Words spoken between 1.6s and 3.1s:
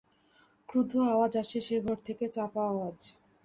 সে-ঘর থেকে চাপা আওয়াজ।